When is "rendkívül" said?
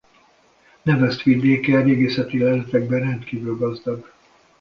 2.99-3.57